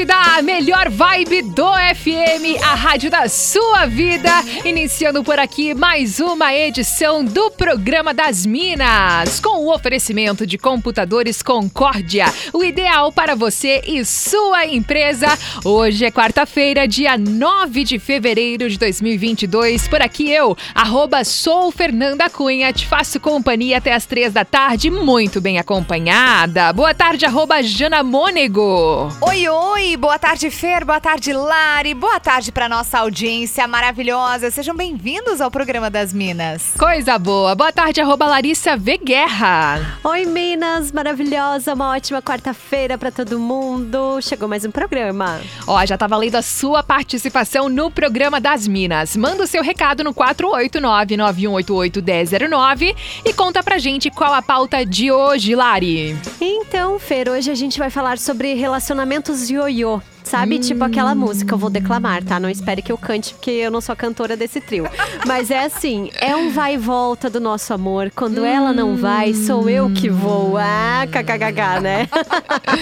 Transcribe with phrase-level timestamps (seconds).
[0.00, 4.30] Da melhor vibe do FM, a rádio da sua vida.
[4.64, 11.42] Iniciando por aqui mais uma edição do Programa das Minas, com o oferecimento de computadores
[11.42, 12.24] Concórdia,
[12.54, 15.26] o ideal para você e sua empresa.
[15.62, 19.88] Hoje é quarta-feira, dia 9 de fevereiro de 2022.
[19.88, 24.90] Por aqui eu, arroba sou Fernanda Cunha, te faço companhia até as três da tarde,
[24.90, 26.72] muito bem acompanhada.
[26.72, 29.10] Boa tarde, arroba Jana Mônego.
[29.20, 29.81] Oi, oi!
[29.84, 34.48] Oi, boa tarde, Fer, boa tarde, Lari, boa tarde para nossa audiência maravilhosa.
[34.48, 36.72] Sejam bem-vindos ao programa das Minas.
[36.78, 37.56] Coisa boa.
[37.56, 39.98] Boa tarde, arroba Larissa V Guerra.
[40.04, 44.22] Oi, Minas, maravilhosa, uma ótima quarta-feira para todo mundo.
[44.22, 45.40] Chegou mais um programa.
[45.66, 49.16] Ó, já tá valendo a sua participação no programa das Minas.
[49.16, 52.94] Manda o seu recado no 489-9188-1009
[53.24, 56.16] e conta pra gente qual a pauta de hoje, Lari.
[56.40, 60.56] Então, Fer, hoje a gente vai falar sobre relacionamentos ioiô yo Sabe?
[60.56, 60.60] Hum.
[60.60, 62.38] Tipo aquela música, eu vou declamar, tá?
[62.38, 64.88] Não espere que eu cante, porque eu não sou cantora desse trio.
[65.26, 68.10] Mas é assim, é um vai e volta do nosso amor.
[68.14, 68.46] Quando hum.
[68.46, 70.56] ela não vai, sou eu que vou.
[70.56, 72.08] Ah, kkkk, né?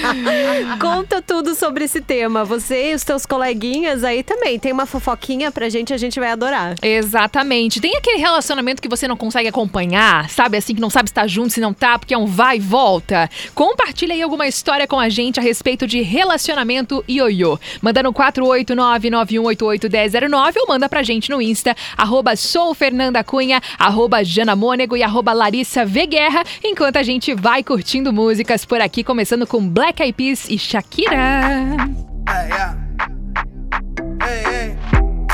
[0.81, 2.45] Conta tudo sobre esse tema.
[2.45, 4.59] Você e os teus coleguinhas aí também.
[4.59, 6.75] Tem uma fofoquinha pra gente, a gente vai adorar.
[6.83, 7.81] Exatamente.
[7.81, 10.57] Tem aquele relacionamento que você não consegue acompanhar, sabe?
[10.57, 12.61] Assim, que não sabe se tá junto, se não tá, porque é um vai e
[12.61, 13.29] volta.
[13.55, 17.59] Compartilha aí alguma história com a gente a respeito de relacionamento e Ioiô.
[17.81, 24.57] Manda no 489-9188-1009 ou manda pra gente no Insta, arroba sou Fernanda Cunha, arroba Jana
[24.57, 25.33] Mônego e arroba
[26.63, 31.77] enquanto a gente vai curtindo músicas por aqui, começando com Black Eyed Peas e Shakira.
[32.29, 32.77] Hey, yeah.
[34.23, 34.77] hey, hey.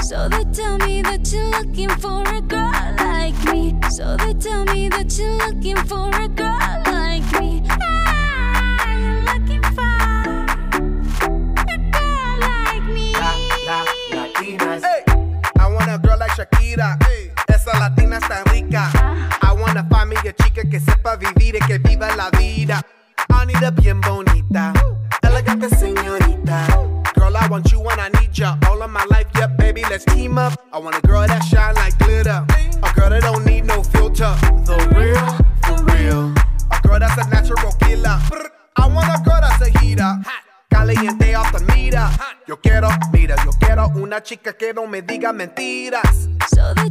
[0.03, 3.75] So they tell me that you're looking for a girl like me.
[3.91, 7.56] So they tell me that you're looking for a girl like me.
[16.37, 16.99] Shakira.
[17.49, 18.91] Esa latina está rica.
[19.41, 22.83] I wanna find me a chica que sepa vivir y que viva la vida.
[23.31, 24.75] Anita bien bonita,
[25.23, 26.67] elegante señorita.
[27.15, 29.27] Girl, I want you and I need ya all of my life.
[29.37, 30.53] yeah, baby, let's team up.
[30.75, 31.96] I want a girl that shine like
[44.07, 46.29] una chica que no me diga mentiras.
[46.77, 46.91] Me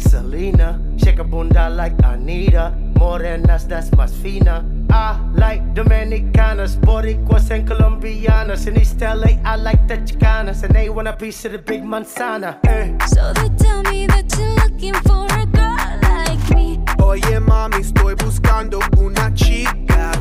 [0.00, 4.64] like Selena, shake a bunda like Anita, morenas that's más fina.
[4.90, 8.66] I like Dominicanas, Boricuas and Colombianas.
[8.66, 11.82] In East LA, I like the Chicanas, and they want a piece of the big
[11.82, 12.58] manzana.
[12.66, 12.96] Eh.
[13.06, 16.80] So they tell me that you're looking for a girl like me.
[17.02, 20.12] Oye mami, estoy buscando una chica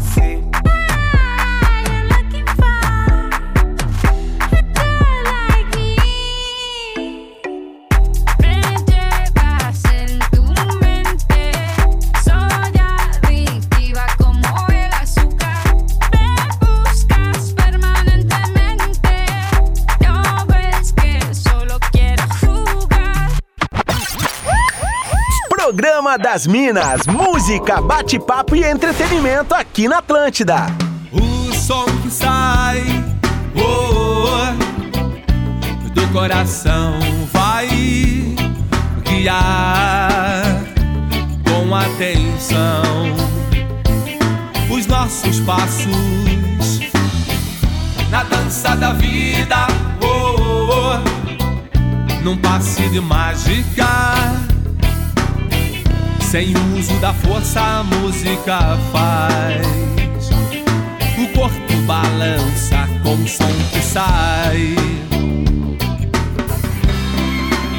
[26.21, 30.67] das Minas, música, bate-papo e entretenimento aqui na Atlântida.
[31.11, 32.83] O som que sai
[33.55, 36.99] oh, oh, do coração
[37.31, 37.67] vai
[39.03, 40.43] guiar
[41.47, 42.83] com atenção
[44.69, 45.87] os nossos passos
[48.09, 49.67] na dança da vida.
[50.01, 50.35] Oh,
[50.71, 54.48] oh, num passe de mágica.
[56.29, 59.65] Sem uso da força, a música faz.
[61.17, 64.75] O corpo balança com o som que sai.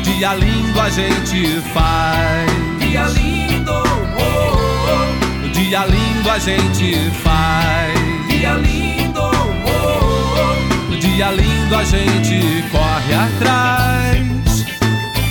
[0.02, 2.50] Dia lindo a gente faz.
[2.80, 5.48] Dia lindo, oh, oh.
[5.52, 7.94] Dia lindo a gente faz.
[8.28, 10.96] Dia lindo, oh, oh.
[10.96, 14.29] Dia lindo a gente corre atrás.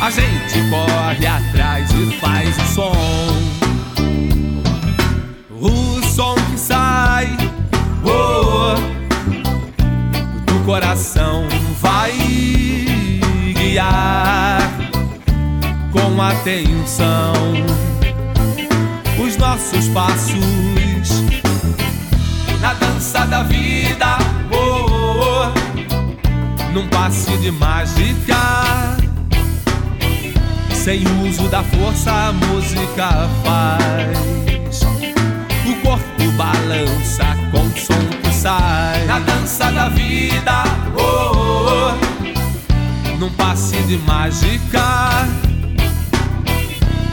[0.01, 3.48] A gente corre atrás e faz o som.
[31.59, 34.79] Da força, a música faz.
[35.65, 39.03] O corpo balança com o som que sai.
[39.05, 40.63] Na dança da vida,
[40.95, 45.27] oh, oh, oh, num passe de mágica.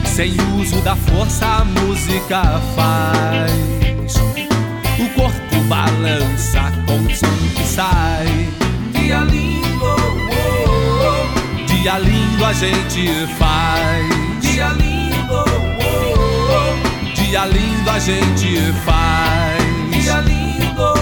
[0.05, 2.41] Sem uso da força, a música
[2.73, 4.15] faz.
[4.97, 8.47] O corpo balança com o som que sai.
[8.93, 10.29] Dia lindo, oh,
[11.03, 14.26] oh, dia lindo a gente faz.
[14.57, 15.45] Dia lindo, oh,
[16.49, 19.63] oh, dia lindo a gente faz.
[19.91, 20.95] Dia lindo, oh,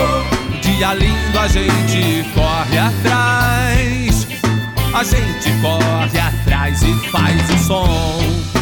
[0.00, 4.26] oh, dia lindo a gente corre atrás.
[4.94, 8.55] A gente corre atrás e faz o som.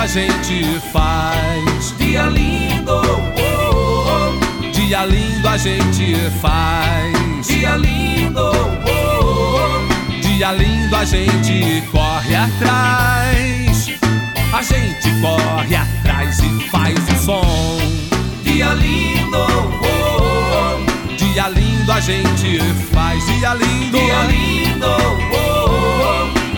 [0.00, 1.94] A gente faz.
[1.98, 3.02] Dia lindo,
[3.36, 7.46] oh, oh, dia lindo a gente faz.
[7.46, 8.50] Dia lindo,
[10.22, 13.90] dia lindo a gente corre atrás.
[14.54, 17.78] A gente corre atrás e faz o som.
[18.42, 19.46] Dia lindo,
[21.18, 22.58] dia lindo a gente
[22.90, 23.22] faz.
[23.26, 24.96] Dia lindo, dia lindo,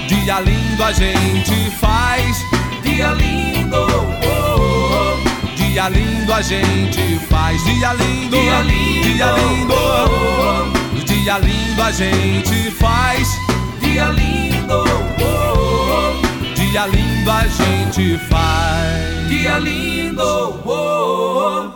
[0.07, 2.51] dia lindo a gente faz.
[2.93, 7.65] Dia lindo, oh, oh, dia lindo a gente faz.
[7.65, 13.29] Dia lindo, dia lindo, dia lindo, oh, dia lindo a gente faz.
[13.81, 19.27] Dia lindo, oh, oh, dia lindo a gente faz.
[19.27, 21.71] Dia lindo, oh, oh.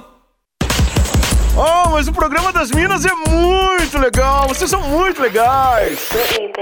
[1.56, 4.48] Oh, mas o programa das Minas é muito legal.
[4.48, 6.10] Vocês são muito legais.
[6.12, 6.52] Every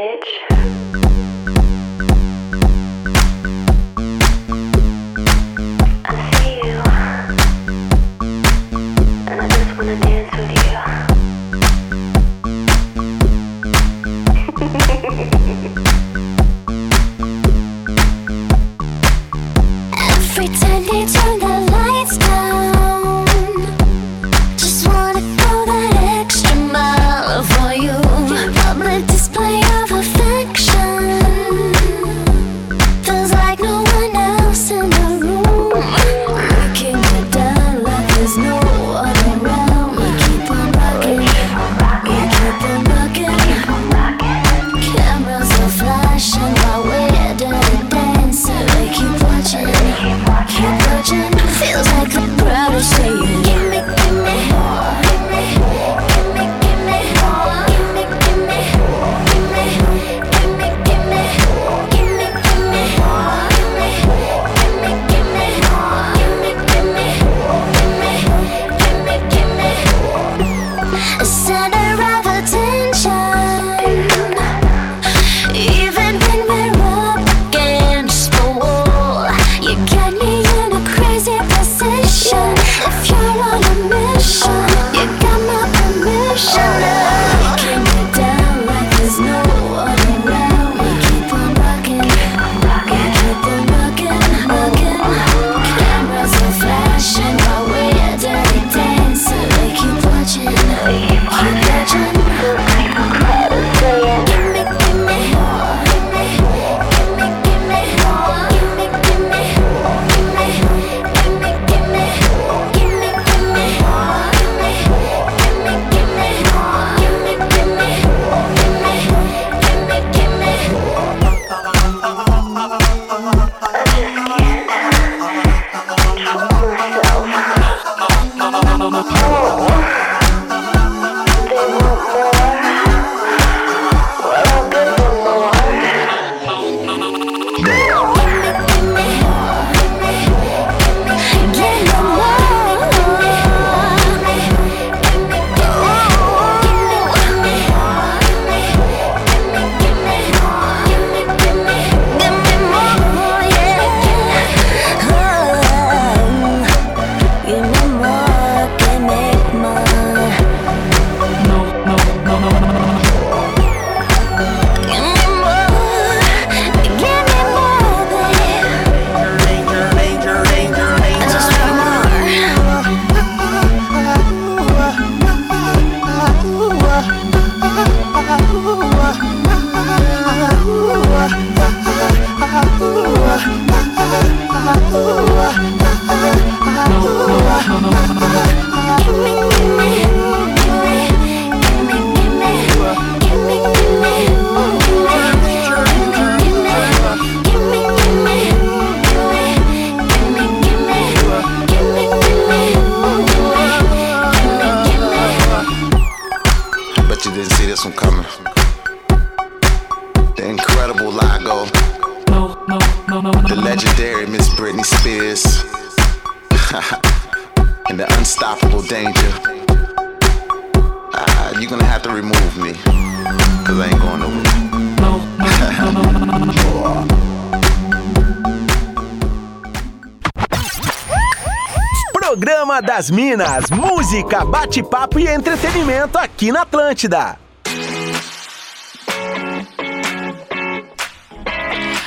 [232.96, 237.36] das Minas, música, bate-papo e entretenimento aqui na Atlântida.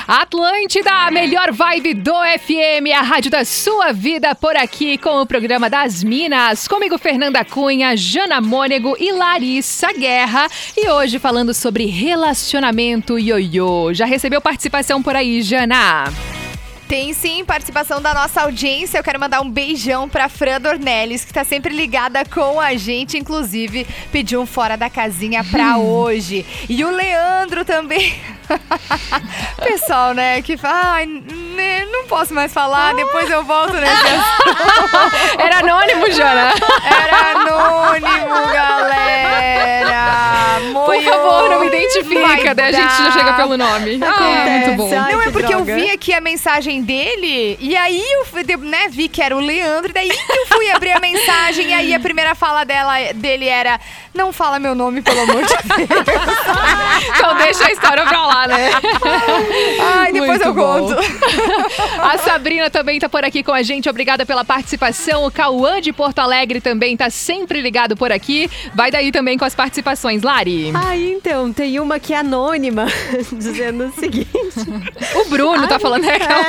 [0.08, 5.26] Atlântida, a melhor vibe do FM, a rádio da sua vida por aqui com o
[5.26, 6.70] programa das Minas.
[6.70, 10.48] Comigo, Fernanda Cunha, Jana Mônego e Larissa Guerra.
[10.78, 13.94] E hoje falando sobre relacionamento ioiô.
[13.94, 16.06] Já recebeu participação por aí, Jana?
[16.88, 18.98] Tem sim participação da nossa audiência.
[18.98, 23.18] Eu quero mandar um beijão pra Fran Dornelles, que tá sempre ligada com a gente.
[23.18, 26.46] Inclusive, pediu um fora da casinha pra hoje.
[26.70, 28.16] E o Leandro também.
[29.62, 35.42] Pessoal, né, que fala, ai, né, não posso mais falar, depois eu volto nesse assunto.
[35.42, 36.54] Era anônimo, Jana?
[36.86, 38.77] Era anônimo, galera.
[41.88, 44.00] Identifica, daí a gente já chega pelo nome.
[44.04, 44.90] Ah, muito bom.
[44.94, 45.72] Ai, Não, é que porque droga.
[45.72, 49.40] eu vi aqui a mensagem dele e aí eu fui, né, vi que era o
[49.40, 53.48] Leandro, e daí eu fui abrir a mensagem e aí a primeira fala dela, dele
[53.48, 53.80] era
[54.14, 55.88] não fala meu nome, pelo amor de Deus.
[57.16, 58.70] Então deixa a história pra lá, né?
[59.80, 60.88] Ai, depois Muito eu bom.
[60.88, 60.96] conto.
[62.02, 63.90] A Sabrina também tá por aqui com a gente.
[63.90, 65.26] Obrigada pela participação.
[65.26, 68.50] O Cauã de Porto Alegre também tá sempre ligado por aqui.
[68.74, 70.72] Vai daí também com as participações, Lari.
[70.74, 72.86] Ah, então, tem uma que é anônima,
[73.34, 74.28] dizendo o seguinte.
[75.16, 76.48] O Bruno tá falando é aquela.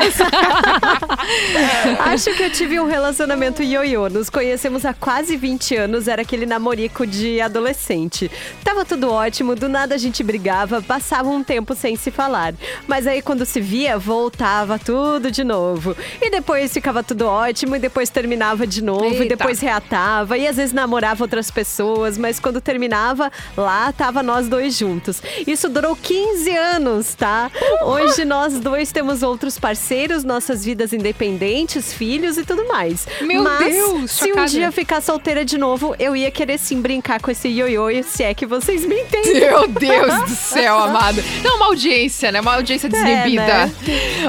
[2.12, 4.08] Acho que eu tive um relacionamento ioiô.
[4.08, 8.30] Nos conhecemos há quase 20 anos, era aquele namorico de adolescente.
[8.64, 12.54] Tava tudo ótimo, do nada a gente brigava, passava um tempo sem se falar.
[12.86, 15.96] Mas aí quando se via, voltava tudo de novo.
[16.20, 19.24] E depois ficava tudo ótimo, e depois terminava de novo, Eita.
[19.24, 24.48] e depois reatava, e às vezes namorava outras pessoas, mas quando terminava, lá tava nós
[24.48, 25.17] dois juntos.
[25.46, 27.50] Isso durou 15 anos, tá?
[27.82, 33.06] Hoje nós dois temos outros parceiros, nossas vidas independentes, filhos e tudo mais.
[33.20, 37.20] Meu mas, Deus, se um dia ficar solteira de novo, eu ia querer sim brincar
[37.20, 39.40] com esse ioiô, se é que vocês me entendem.
[39.40, 41.22] Meu Deus do céu, amado.
[41.42, 42.40] Não, uma audiência, né?
[42.40, 43.46] Uma audiência desnebida.
[43.46, 43.72] né?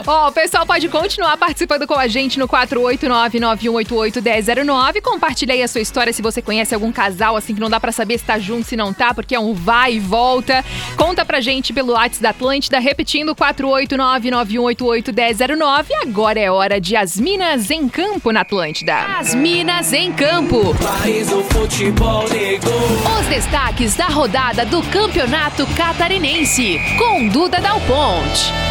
[0.06, 5.02] Ó, o pessoal pode continuar participando com a gente no 489-9188-1009.
[5.02, 7.92] Compartilha aí a sua história se você conhece algum casal, assim, que não dá pra
[7.92, 10.64] saber se tá junto, se não tá, porque é um vai e volta.
[10.96, 15.86] Conta pra gente pelo WhatsApp da Atlântida, repetindo 489-9188-1009.
[15.90, 18.96] E agora é hora de As Minas em Campo na Atlântida.
[19.18, 20.76] As Minas em Campo.
[23.20, 28.69] Os destaques da rodada do Campeonato Catarinense, com Duda Dal Ponte.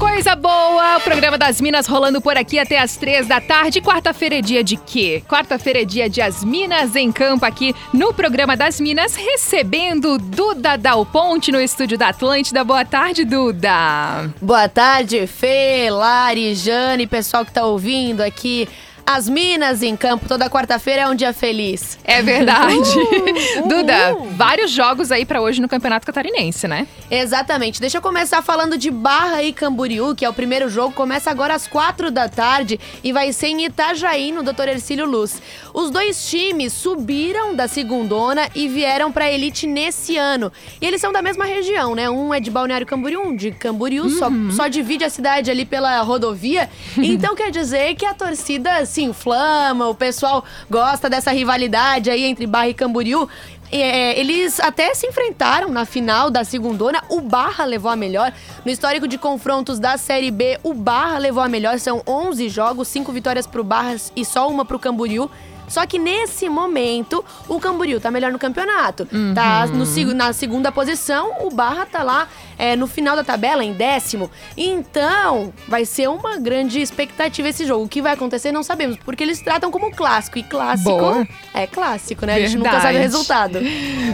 [0.00, 3.82] Coisa boa, o programa das Minas rolando por aqui até as três da tarde.
[3.82, 5.22] Quarta-feira é dia de quê?
[5.28, 10.78] Quarta-feira é dia de As Minas em Campo aqui no programa das Minas, recebendo Duda
[10.78, 12.64] Dal Ponte no estúdio da Atlântida.
[12.64, 14.30] Boa tarde, Duda.
[14.40, 18.66] Boa tarde, Fê, Lari, Jane, pessoal que tá ouvindo aqui.
[19.06, 21.98] As Minas em Campo, toda quarta-feira é um dia feliz.
[22.04, 22.90] É verdade.
[23.68, 26.86] Duda, vários jogos aí pra hoje no Campeonato Catarinense, né?
[27.10, 27.80] Exatamente.
[27.80, 31.54] Deixa eu começar falando de Barra e Camboriú, que é o primeiro jogo, começa agora
[31.54, 34.68] às quatro da tarde e vai ser em Itajaí, no Dr.
[34.68, 35.42] Ercílio Luz.
[35.74, 40.52] Os dois times subiram da segundona e vieram pra elite nesse ano.
[40.80, 42.08] E eles são da mesma região, né?
[42.08, 46.00] Um é de Balneário Camboriú, um de Camboriú, só, só divide a cidade ali pela
[46.02, 46.68] rodovia.
[47.20, 52.46] Então quer dizer que a torcida se inflama, o pessoal gosta dessa rivalidade aí entre
[52.46, 53.28] Barra e Camboriú.
[53.72, 57.02] É, eles até se enfrentaram na final da segundona.
[57.08, 58.32] O Barra levou a melhor.
[58.64, 61.78] No histórico de confrontos da Série B, o Barra levou a melhor.
[61.78, 65.30] São 11 jogos, 5 vitórias pro Barra e só uma pro Camboriú.
[65.70, 69.06] Só que nesse momento, o Camboriú tá melhor no campeonato.
[69.34, 72.28] Tá no, seg- na segunda posição, o Barra tá lá
[72.58, 74.28] é, no final da tabela, em décimo.
[74.56, 77.84] Então, vai ser uma grande expectativa esse jogo.
[77.84, 80.38] O que vai acontecer, não sabemos, porque eles tratam como clássico.
[80.38, 81.26] E clássico Boa.
[81.54, 82.34] é clássico, né?
[82.34, 83.02] A gente nunca sabe o Verdade.
[83.04, 83.58] resultado.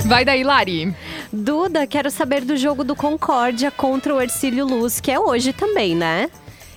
[0.06, 0.94] Vai daí, Lari.
[1.32, 5.94] Duda, quero saber do jogo do Concórdia contra o Ercílio Luz, que é hoje também,
[5.96, 6.28] né?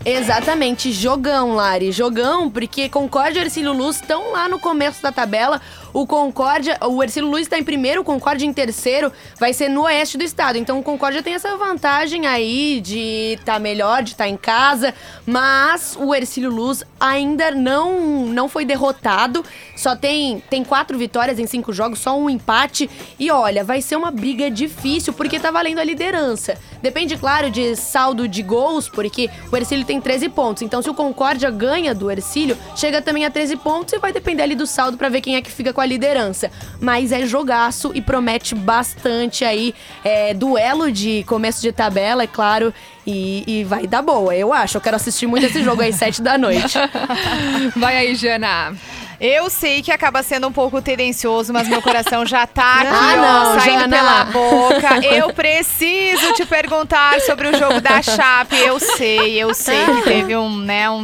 [0.05, 1.91] Exatamente, jogão, Lari.
[1.91, 5.61] Jogão, porque Concórdia e Ercílio Luz estão lá no começo da tabela.
[5.93, 9.83] O Concórdia, o Ercílio Luz está em primeiro, o Concórdia em terceiro, vai ser no
[9.83, 10.57] oeste do estado.
[10.57, 14.37] Então o Concórdia tem essa vantagem aí de estar tá melhor, de estar tá em
[14.37, 14.93] casa,
[15.25, 19.43] mas o Ercílio Luz ainda não, não foi derrotado.
[19.75, 22.89] Só tem, tem quatro vitórias em cinco jogos, só um empate.
[23.17, 26.57] E olha, vai ser uma briga difícil, porque tá valendo a liderança.
[26.81, 30.63] Depende, claro, de saldo de gols, porque o Ercílio tem 13 pontos.
[30.63, 34.43] Então, se o Concórdia ganha do Ercílio, chega também a 13 pontos e vai depender
[34.43, 36.51] ali do saldo para ver quem é que fica com a liderança.
[36.81, 39.73] Mas é jogaço e promete bastante aí.
[40.03, 42.73] É, duelo de começo de tabela, é claro.
[43.07, 44.75] E, e, vai dar boa, eu acho.
[44.75, 46.77] Eu quero assistir muito esse jogo às 7 da noite.
[47.77, 48.75] Vai aí, Jana.
[49.19, 53.13] Eu sei que acaba sendo um pouco tendencioso, mas meu coração já tá aqui, Ah,
[53.13, 53.15] ó,
[53.53, 53.97] não, saindo Jana.
[53.97, 55.05] pela boca.
[55.05, 58.55] Eu preciso te perguntar sobre o jogo da Chape.
[58.57, 61.03] Eu sei, eu sei que teve um, né, um,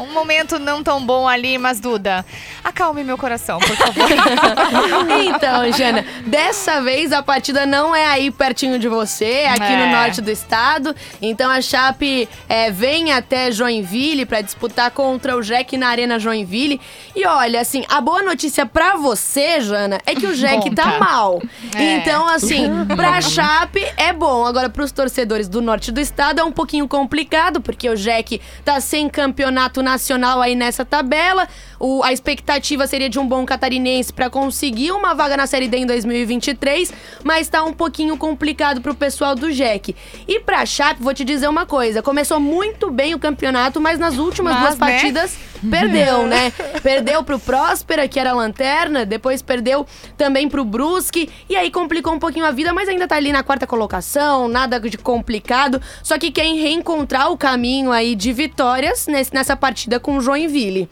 [0.00, 2.24] um momento não tão bom ali, mas Duda,
[2.64, 4.08] acalme meu coração, por favor.
[5.22, 9.86] Então, Jana, dessa vez a partida não é aí pertinho de você, é aqui É.
[9.86, 10.94] no norte do estado.
[11.20, 16.80] Então a Chape é, vem até Joinville para disputar contra o Jack na Arena Joinville.
[17.14, 20.98] E olha, assim, a boa notícia pra você, Jana, é que o Jack tá Conta.
[20.98, 21.42] mal.
[21.74, 21.96] É.
[21.96, 24.44] Então, assim, pra Chape é bom.
[24.44, 28.80] Agora, pros torcedores do norte do estado é um pouquinho complicado, porque o Jack tá
[28.80, 31.46] sem campeonato nacional aí nessa tabela.
[31.80, 35.78] O- a expectativa seria de um bom catarinense pra conseguir uma vaga na Série D
[35.78, 36.92] em 2023,
[37.24, 39.96] mas tá um pouquinho complicado pro pessoal do Jack.
[40.28, 44.18] E pra Chape, vou te dizer uma coisa: começou muito bem o campeonato, mas nas
[44.18, 44.86] últimas Mas, duas né?
[44.86, 45.38] partidas
[45.70, 46.52] perdeu, né?
[46.82, 49.86] Perdeu pro Próspera, que era a lanterna, depois perdeu
[50.18, 53.42] também pro Brusque, e aí complicou um pouquinho a vida, mas ainda tá ali na
[53.42, 55.80] quarta colocação, nada de complicado.
[56.02, 60.88] Só que quem reencontrar o caminho aí de vitórias nessa partida com o Joinville.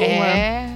[0.00, 0.66] É.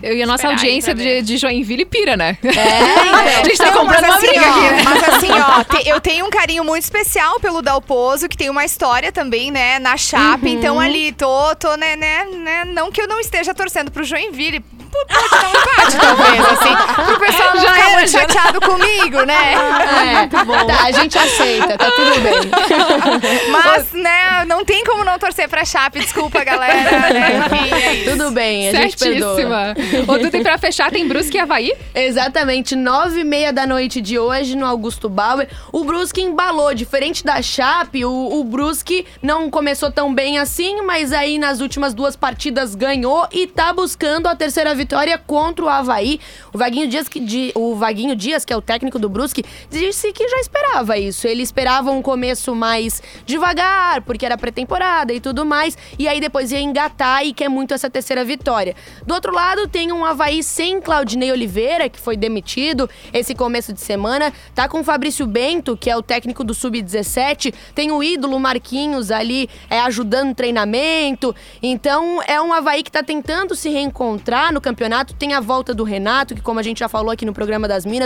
[0.00, 2.38] Eu e a nossa Esperar audiência de, de Joinville pira, né?
[2.44, 4.82] É, a gente tá Não, comprando mas uma assim, briga ó, aqui, né?
[4.84, 8.64] Mas assim, ó, te- eu tenho um carinho muito especial pelo Dalpozo, que tem uma
[8.64, 10.50] história também, né, na Chape.
[10.50, 14.60] Então ali, tô, tô né, né, né, não que eu não esteja torcendo pro Joinville.
[14.60, 17.04] Por pode dar um empate, talvez, assim.
[17.04, 17.72] Pro pessoal não Já
[18.20, 19.54] chateado comigo, né?
[20.08, 20.44] É, tá,
[20.84, 22.34] a gente aceita, tá tudo bem.
[23.50, 27.12] Mas, né, não tem como não torcer pra Chape, desculpa, galera.
[27.12, 27.42] Né?
[27.52, 28.10] Enfim, é isso.
[28.10, 29.36] Tudo bem, a gente perdoa.
[29.36, 29.74] Certíssima.
[30.12, 31.72] Ô, Duda, e pra fechar, tem Brusque e Havaí?
[31.94, 35.48] Exatamente, nove e meia da noite de hoje no Augusto Bauer.
[35.72, 41.12] O Brusque embalou, diferente da Chape, o, o Brusque não começou tão bem assim, mas
[41.12, 46.20] aí nas últimas duas partidas ganhou e tá buscando a terceira vitória contra o Havaí.
[46.52, 50.12] O Vaguinho Dias, que, de- o Vaguinho Dias, que é o técnico do Brusque, disse
[50.12, 51.26] que já esperava isso.
[51.26, 56.52] Ele esperava um começo mais devagar, porque era pré-temporada e tudo mais, e aí depois
[56.52, 58.74] ia engatar e quer muito essa terceira vitória.
[59.06, 63.80] Do outro lado, tem um Havaí sem Claudinei Oliveira, que foi demitido esse começo de
[63.80, 64.32] semana.
[64.54, 67.52] Tá com o Fabrício Bento, que é o técnico do Sub-17.
[67.74, 71.34] Tem o ídolo Marquinhos ali é, ajudando no treinamento.
[71.62, 75.14] Então, é um Havaí que tá tentando se reencontrar no campeonato.
[75.14, 77.84] Tem a volta do Renato, que como a gente já falou aqui no programa das
[77.84, 77.97] Minas,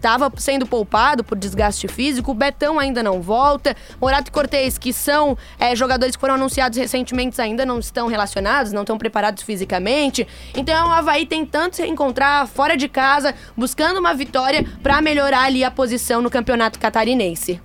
[0.00, 2.30] tava sendo poupado por desgaste físico.
[2.32, 3.76] O Betão ainda não volta.
[4.00, 8.72] Morato e Cortez, que são é, jogadores que foram anunciados recentemente, ainda não estão relacionados,
[8.72, 10.26] não estão preparados fisicamente.
[10.54, 15.64] Então um Havaí tentando se reencontrar fora de casa, buscando uma vitória pra melhorar ali
[15.64, 17.60] a posição no campeonato catarinense.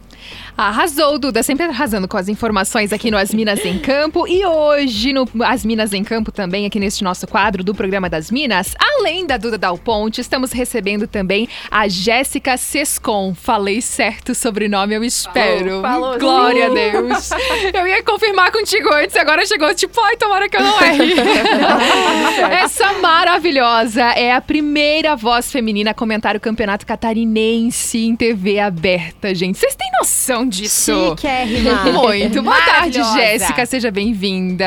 [0.57, 4.25] Arrasou, Duda, sempre arrasando com as informações aqui no As Minas em Campo.
[4.25, 8.31] E hoje, no As Minas em Campo, também aqui neste nosso quadro do programa das
[8.31, 13.35] Minas, além da Duda Dal Ponte, estamos recebendo também a Jéssica Sescon.
[13.35, 15.81] Falei certo o sobrenome, eu espero.
[15.81, 16.71] Falou, falou Glória sim.
[16.71, 17.29] a Deus.
[17.73, 21.15] Eu ia confirmar contigo antes, agora chegou tipo, ai, tomara que eu não erre.
[22.63, 29.35] Essa maravilhosa é a primeira voz feminina a comentar o Campeonato Catarinense em TV aberta,
[29.35, 29.57] gente.
[29.57, 31.09] Vocês têm noção disso?
[31.17, 31.83] Chiquérrima.
[31.91, 32.41] Muito.
[32.41, 33.01] Boa tarde.
[33.13, 33.65] Jéssica.
[33.65, 34.65] Seja bem-vinda.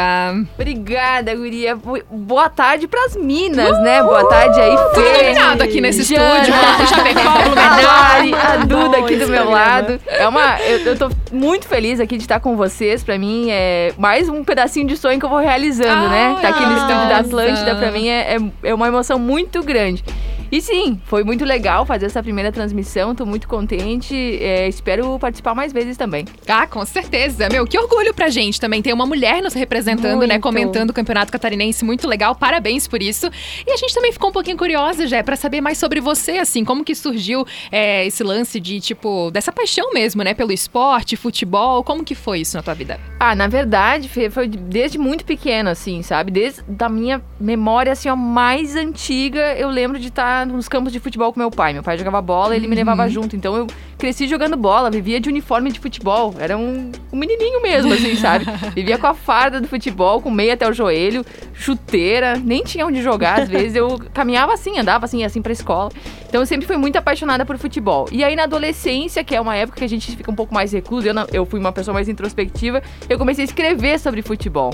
[0.54, 1.76] Obrigada, guria.
[1.76, 4.02] Bo- Boa tarde pras Minas, né?
[4.02, 5.20] Boa tarde aí, Tudo Fê.
[5.20, 6.40] iluminado aqui nesse Jana.
[6.40, 6.54] estúdio.
[6.88, 7.82] Chapecó, A Blumenau.
[7.82, 9.50] Lari, a Duda aqui do meu programa.
[9.50, 10.00] lado.
[10.08, 13.02] É uma, eu, eu tô muito feliz aqui de estar com vocês.
[13.04, 16.34] Pra mim é mais um pedacinho de sonho que eu vou realizando, né?
[16.36, 17.18] Ai, Tá aqui no estúdio da.
[17.18, 20.04] Atlântida, pra mim é, é, é uma emoção muito grande.
[20.50, 24.14] E sim, foi muito legal fazer essa primeira transmissão, tô muito contente.
[24.40, 26.24] é, espero participar mais vezes também.
[26.46, 27.48] Ah, com certeza.
[27.50, 28.80] Meu, que orgulho pra gente também.
[28.82, 30.34] Tem uma mulher nos representando, né?
[30.34, 30.42] Muito.
[30.42, 31.84] Comentando o Campeonato Catarinense.
[31.84, 32.34] Muito legal.
[32.34, 33.30] Parabéns por isso.
[33.66, 36.64] E a gente também ficou um pouquinho curiosa, já, pra saber mais sobre você, assim.
[36.64, 40.34] Como que surgiu é, esse lance de, tipo, dessa paixão mesmo, né?
[40.34, 41.84] Pelo esporte, futebol.
[41.84, 42.98] Como que foi isso na tua vida?
[43.20, 46.30] Ah, na verdade, Fê, foi desde muito pequeno, assim, sabe?
[46.30, 51.00] Desde da minha memória, assim, ó, mais antiga, eu lembro de estar nos campos de
[51.00, 51.72] futebol com meu pai.
[51.72, 53.34] Meu pai jogava bola, ele me levava junto.
[53.36, 53.66] Então eu
[53.98, 56.34] cresci jogando bola, vivia de uniforme de futebol.
[56.38, 58.44] Era um, um menininho mesmo, assim, sabe?
[58.74, 63.02] Vivia com a farda do futebol, com meia até o joelho, chuteira, nem tinha onde
[63.02, 63.40] jogar.
[63.42, 65.90] Às vezes eu caminhava assim, andava assim, assim pra escola.
[66.28, 68.06] Então eu sempre fui muito apaixonada por futebol.
[68.12, 70.72] E aí na adolescência, que é uma época que a gente fica um pouco mais
[70.72, 74.72] recluso, eu, não- eu fui uma pessoa mais introspectiva, eu comecei a escrever sobre futebol.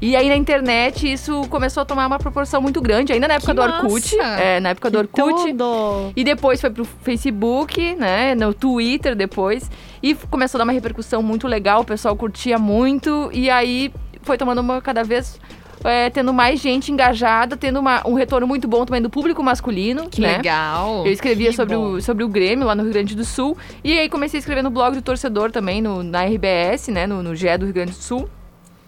[0.00, 3.52] E aí na internet isso começou a tomar uma proporção muito grande, ainda na época
[3.52, 4.16] do Orkut.
[4.16, 4.40] massa!
[4.40, 5.34] É, na época do Orkut.
[5.50, 6.12] Tudo.
[6.14, 8.34] E depois foi pro Facebook, né?
[8.34, 9.68] No Twitter depois.
[10.02, 13.28] E começou a dar uma repercussão muito legal, o pessoal curtia muito.
[13.32, 15.40] E aí foi tomando uma cada vez.
[15.84, 20.08] é, tendo mais gente engajada, tendo uma- um retorno muito bom também do público masculino.
[20.10, 20.38] Que né?
[20.38, 21.06] legal.
[21.06, 21.92] Eu escrevia Que sobre bom.
[21.92, 23.56] o, sobre o Grêmio lá no Rio Grande do Sul.
[23.84, 27.06] E aí comecei a escrever no blog do torcedor também, no, na RBS, né?
[27.06, 28.28] No, no GE do Rio Grande do Sul.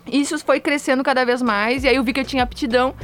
[0.07, 1.85] Isso foi crescendo cada vez mais.
[1.85, 2.95] E aí eu vi que eu tinha aptidão.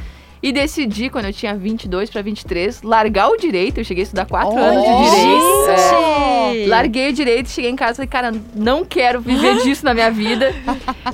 [0.41, 3.79] E decidi, quando eu tinha 22 para 23, largar o direito.
[3.79, 5.47] Eu cheguei a estudar 4 anos de direito.
[5.69, 6.65] É.
[6.67, 10.11] Larguei o direito, cheguei em casa e falei, cara, não quero viver disso na minha
[10.11, 10.53] vida.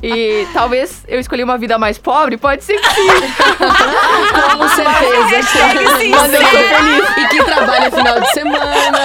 [0.01, 3.07] E talvez eu escolhi uma vida mais pobre, pode ser que sim.
[4.57, 5.97] Com certeza.
[5.97, 7.17] sim, Mas eu tô feliz.
[7.17, 8.99] E que trabalha final de semana.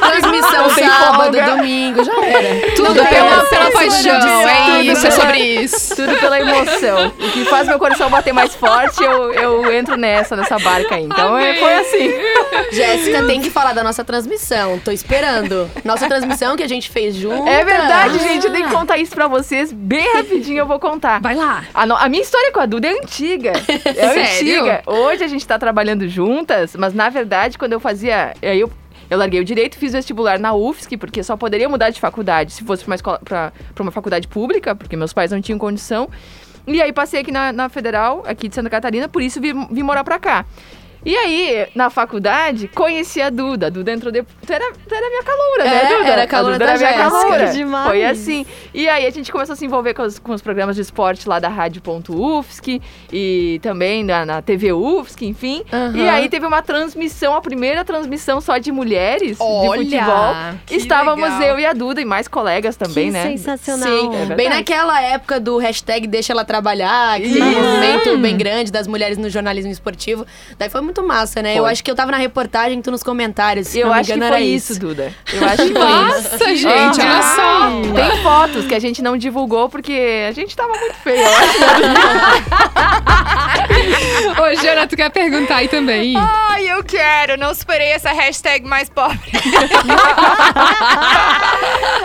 [0.00, 1.56] Transmissão sábado, folga.
[1.56, 2.72] domingo, já era.
[2.74, 5.96] Tudo Não, pela, é, pela é, paixão, é isso, é sobre isso.
[5.96, 7.12] Tudo pela emoção.
[7.18, 11.04] O que faz meu coração bater mais forte, eu, eu entro nessa, nessa barca aí.
[11.04, 12.10] Então é, foi assim.
[12.72, 14.78] Jéssica tem que falar da nossa transmissão.
[14.78, 15.70] Tô esperando.
[15.84, 17.48] Nossa transmissão que a gente fez junto.
[17.48, 18.46] É verdade, gente.
[18.46, 19.72] Eu tenho que contar isso pra vocês.
[19.72, 21.20] Bem rapidinho eu vou contar.
[21.20, 21.64] Vai lá.
[21.74, 23.52] A, no- a minha história com a Duda é antiga.
[23.68, 24.60] É Sério?
[24.62, 24.82] antiga.
[24.86, 28.34] Hoje a gente tá trabalhando juntas, mas na verdade, quando eu fazia.
[28.42, 28.70] Aí eu,
[29.08, 32.64] eu larguei o direito, fiz vestibular na UFSC, porque só poderia mudar de faculdade se
[32.64, 36.08] fosse pra uma, escola, pra, pra uma faculdade pública, porque meus pais não tinham condição.
[36.66, 39.82] E aí passei aqui na, na Federal, aqui de Santa Catarina, por isso vim, vim
[39.82, 40.44] morar pra cá.
[41.06, 43.68] E aí, na faculdade, conheci a Duda.
[43.68, 44.36] A Duda entrou depois.
[44.44, 46.08] Tu era, tu era minha caloura, né, É, Duda?
[46.10, 47.46] era a a caloura Duda da era minha caloura.
[47.52, 47.86] Demais.
[47.86, 48.44] Foi assim.
[48.74, 51.28] E aí a gente começou a se envolver com os, com os programas de esporte
[51.28, 52.80] lá da Rádio.UFSC
[53.12, 55.62] e também na, na TV UFSC, enfim.
[55.72, 55.96] Aham.
[55.96, 60.34] E aí teve uma transmissão, a primeira transmissão só de mulheres Olha, de futebol.
[60.66, 61.42] que Estávamos legal.
[61.42, 63.22] eu e a Duda e mais colegas também, que né?
[63.36, 63.88] sensacional.
[63.88, 67.60] Sim, é Bem naquela época do hashtag Deixa Ela Trabalhar, aquele Isso.
[67.60, 70.26] movimento bem grande das mulheres no jornalismo esportivo.
[70.58, 71.54] Daí foi muito massa, né?
[71.54, 71.72] Eu Foi.
[71.72, 73.68] acho que eu tava na reportagem, tu nos comentários.
[73.68, 75.12] Se Eu acho que engano, foi era isso, Duda.
[75.32, 76.30] Eu acho que foi isso.
[76.32, 77.70] Nossa, gente, olha só.
[77.94, 81.20] Tem fotos que a gente não divulgou porque a gente tava muito feio.
[81.20, 81.56] eu acho.
[84.42, 86.14] Ô, Jana, tu quer perguntar aí também?
[86.16, 87.36] Ai, eu quero.
[87.36, 89.18] Não superei essa hashtag mais pobre.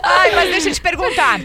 [0.03, 1.39] Ai, mas deixa eu te perguntar.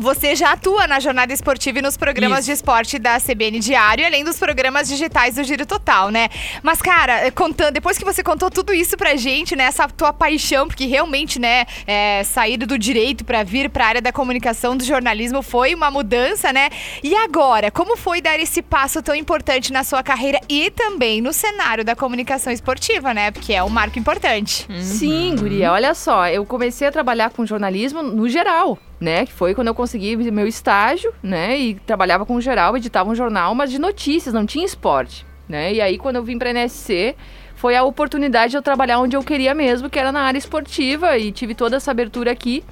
[0.00, 2.46] Você já atua na jornada esportiva e nos programas Isso.
[2.46, 6.30] de esporte da CBN Diário, além dos programas digitais do Giro Total, né?
[6.62, 9.64] Mas, cara, eh, contando, depois que você contou tudo isso pra gente, né?
[9.64, 14.10] Essa tua paixão, porque realmente, né, é, sair do direito pra vir pra área da
[14.10, 16.70] comunicação, do jornalismo, foi uma mudança, né?
[17.02, 21.30] E agora, como foi dar esse passo tão importante na sua carreira e também no
[21.30, 23.30] cenário da comunicação esportiva, né?
[23.30, 24.66] Porque é um marco importante.
[24.82, 29.24] Sim, guria, olha só, eu comecei a trabalhar com jornalismo no geral, né?
[29.24, 31.58] Que foi quando eu consegui meu estágio, né?
[31.58, 35.72] E trabalhava com geral, editava um jornal, mas de notícias, não tinha esporte, né?
[35.72, 37.16] E aí quando eu vim pra NSC,
[37.54, 41.16] foi a oportunidade de eu trabalhar onde eu queria mesmo, que era na área esportiva,
[41.18, 42.62] e tive toda essa abertura aqui.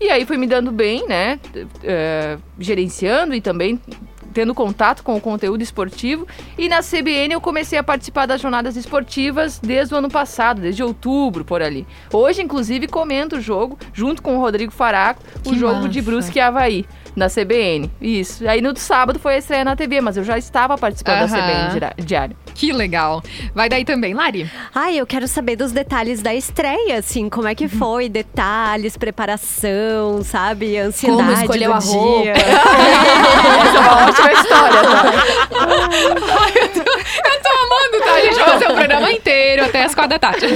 [0.00, 1.38] E aí foi me dando bem, né?
[1.84, 3.80] eh, gerenciando e também
[4.32, 6.26] tendo contato com o conteúdo esportivo.
[6.58, 10.82] E na CBN eu comecei a participar das jornadas esportivas desde o ano passado, desde
[10.82, 11.86] outubro por ali.
[12.12, 15.88] Hoje, inclusive, comento o jogo junto com o Rodrigo Faraco, o Que jogo massa.
[15.88, 16.86] de Brusque e Havaí.
[17.14, 18.48] Na CBN, isso.
[18.48, 21.70] Aí no sábado foi a estreia na TV, mas eu já estava participando da Aham.
[21.70, 22.36] CBN diário.
[22.54, 23.22] Que legal.
[23.54, 24.50] Vai daí também, Lari.
[24.74, 30.22] Ai, eu quero saber dos detalhes da estreia, assim, como é que foi, detalhes, preparação,
[30.24, 32.22] sabe, ansiedade Como escolheu a roupa.
[32.22, 32.32] dia.
[33.62, 35.12] Essa é uma ótima história, tá?
[36.54, 36.68] Eu
[37.41, 37.41] tô
[37.92, 38.14] amando, tá?
[38.14, 40.46] A gente vai fazer o programa inteiro até as quatro da tarde.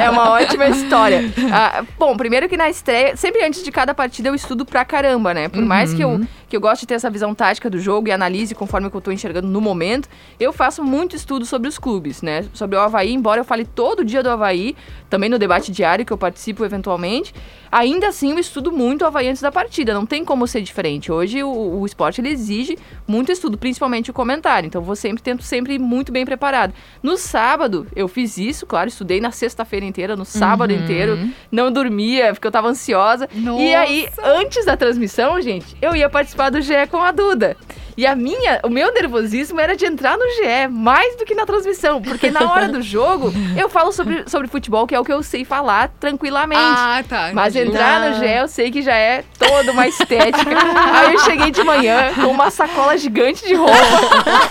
[0.00, 1.24] É uma ótima história.
[1.52, 5.34] Ah, bom, primeiro que na estreia, sempre antes de cada partida eu estudo pra caramba,
[5.34, 5.48] né?
[5.48, 6.20] Por mais que eu,
[6.52, 9.00] que eu goste de ter essa visão tática do jogo e analise conforme que eu
[9.00, 10.06] tô enxergando no momento,
[10.38, 12.44] eu faço muito estudo sobre os clubes, né?
[12.52, 14.76] Sobre o Havaí, embora eu fale todo dia do Havaí,
[15.08, 17.34] também no debate diário que eu participo eventualmente,
[17.70, 21.10] ainda assim eu estudo muito o Havaí antes da partida, não tem como ser diferente.
[21.10, 22.76] Hoje o, o esporte ele exige
[23.08, 26.74] muito estudo, principalmente o comentário, então eu vou sempre, tento sempre ir muito bem preparado.
[27.02, 31.16] No sábado eu fiz isso, claro, estudei na sexta-feira inteira, no sábado inteiro,
[31.50, 33.26] não dormia porque eu tava ansiosa.
[33.58, 37.56] E aí, antes da transmissão, gente, eu ia participar participar do GE com a Duda.
[37.96, 41.44] E a minha, o meu nervosismo era de entrar no GE, mais do que na
[41.44, 42.00] transmissão.
[42.00, 45.22] Porque na hora do jogo, eu falo sobre, sobre futebol, que é o que eu
[45.22, 46.62] sei falar tranquilamente.
[46.62, 47.30] Ah, tá.
[47.34, 50.50] Mas entrar no GE, eu sei que já é toda uma estética.
[50.94, 53.72] Aí eu cheguei de manhã com uma sacola gigante de roupa.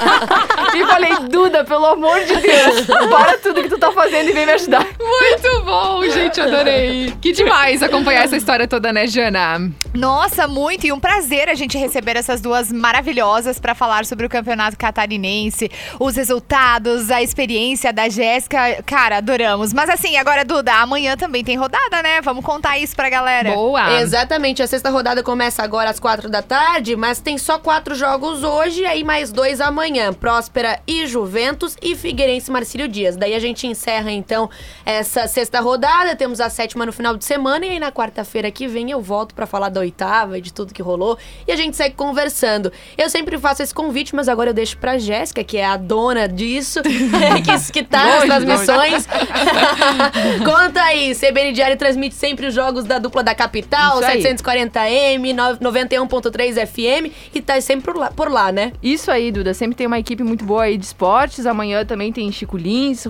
[0.76, 4.46] e falei, Duda, pelo amor de Deus, para tudo que tu tá fazendo e vem
[4.46, 4.86] me ajudar.
[5.00, 7.14] Muito bom, gente, adorei.
[7.20, 9.72] Que demais acompanhar essa história toda, né, Jana?
[9.94, 10.86] Nossa, muito.
[10.86, 15.70] E um prazer a gente receber essas duas maravilhosas para falar sobre o campeonato catarinense,
[16.00, 18.82] os resultados, a experiência da Jéssica.
[18.86, 19.74] Cara, adoramos.
[19.74, 22.22] Mas assim, agora, Duda, amanhã também tem rodada, né?
[22.22, 23.54] Vamos contar isso pra galera.
[23.54, 24.02] Boa.
[24.02, 28.44] Exatamente, a sexta rodada começa agora às quatro da tarde, mas tem só quatro jogos
[28.44, 30.14] hoje e aí mais dois amanhã.
[30.14, 33.16] Próspera e Juventus e Figueirense e Marcílio Dias.
[33.16, 34.50] Daí a gente encerra então
[34.86, 38.68] essa sexta rodada, temos a sétima no final de semana e aí na quarta-feira que
[38.68, 41.18] vem eu volto pra falar da oitava e de tudo que rolou
[41.48, 42.72] e a gente segue conversando.
[42.98, 46.28] Eu sempre faço esse convite, mas agora eu deixo pra Jéssica, que é a dona
[46.28, 49.08] disso, que, que tá nas transmissões.
[50.44, 54.24] Conta aí, CBN Diário transmite sempre os jogos da dupla da capital, Isso aí.
[54.24, 58.74] 740M, no- 91.3 FM e tá sempre por lá, por lá, né?
[58.82, 59.54] Isso aí, Duda.
[59.54, 61.46] Sempre tem uma equipe muito boa aí de esportes.
[61.46, 63.10] Amanhã também tem Chico Lins, eh,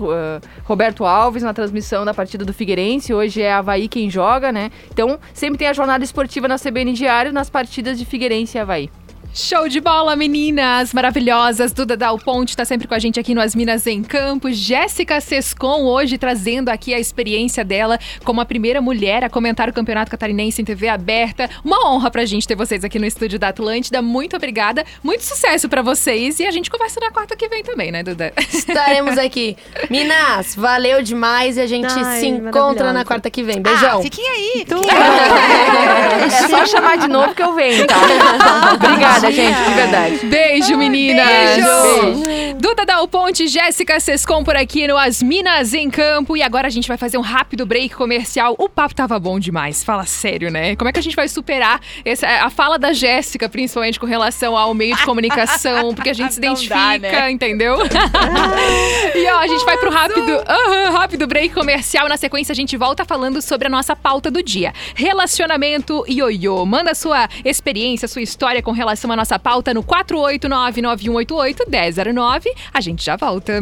[0.64, 3.12] Roberto Alves na transmissão da partida do Figueirense.
[3.14, 4.70] Hoje é Havaí quem joga, né?
[4.90, 8.90] Então, sempre tem a jornada esportiva na CBN Diário nas partidas de Figueirense e Havaí.
[9.34, 11.72] Show de bola, meninas maravilhosas.
[11.72, 14.54] Duda Dal Ponte tá sempre com a gente aqui no As Minas em Campos.
[14.58, 19.72] Jéssica Sescon hoje trazendo aqui a experiência dela como a primeira mulher a comentar o
[19.72, 21.48] Campeonato Catarinense em TV aberta.
[21.64, 24.02] Uma honra pra gente ter vocês aqui no estúdio da Atlântida.
[24.02, 24.84] Muito obrigada.
[25.02, 28.34] Muito sucesso pra vocês e a gente conversa na quarta que vem também, né, Duda?
[28.36, 29.56] Estaremos aqui.
[29.88, 33.62] Minas, valeu demais e a gente Ai, se encontra na quarta que vem.
[33.62, 34.00] Beijão.
[34.00, 34.52] Ah, fiquem aí.
[34.58, 36.12] fiquem Tu- aí.
[36.22, 37.96] É só chamar de novo que eu venho, tá?
[38.74, 40.26] Obrigada, gente, de verdade.
[40.26, 41.26] Beijo, meninas!
[41.26, 42.42] beijo.
[42.62, 46.36] Duda Dal Ponte, Jéssica Sescon por aqui no As Minas em Campo.
[46.36, 48.54] E agora a gente vai fazer um rápido break comercial.
[48.58, 50.76] O papo tava bom demais, fala sério, né?
[50.76, 54.56] Como é que a gente vai superar essa, a fala da Jéssica, principalmente com relação
[54.56, 55.94] ao meio de comunicação?
[55.94, 57.30] Porque a gente se identifica, dá, né?
[57.30, 57.76] entendeu?
[59.14, 62.08] e ó, a gente vai pro rápido, aham, rápido break comercial.
[62.08, 66.64] Na sequência, a gente volta falando sobre a nossa pauta do dia: relacionamento ioiô.
[66.64, 72.44] Manda sua experiência, sua história com relação à nossa pauta no 48991881009.
[72.72, 73.60] A gente já volta.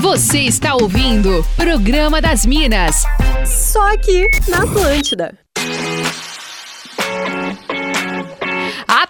[0.00, 3.04] Você está ouvindo Programa das Minas.
[3.44, 5.38] Só aqui na Atlântida.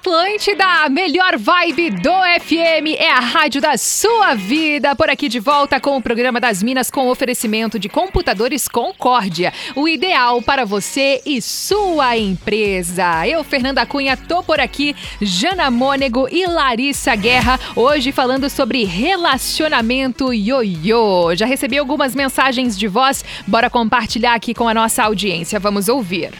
[0.07, 4.95] Atlântida, a melhor vibe do FM, é a rádio da sua vida.
[4.95, 9.53] Por aqui de volta com o programa das Minas com oferecimento de computadores Concórdia.
[9.75, 13.27] O ideal para você e sua empresa.
[13.27, 20.33] Eu, Fernanda Cunha, tô por aqui, Jana Mônego e Larissa Guerra, hoje falando sobre relacionamento
[20.33, 21.35] ioiô.
[21.35, 25.59] Já recebi algumas mensagens de voz, bora compartilhar aqui com a nossa audiência.
[25.59, 26.31] Vamos ouvir.